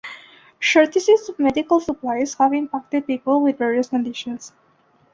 Shortages 0.57 1.29
of 1.29 1.37
medical 1.37 1.79
supplies 1.79 2.33
have 2.39 2.53
impacted 2.53 3.05
people 3.05 3.39
with 3.43 3.59
various 3.59 3.89
conditions. 3.89 4.51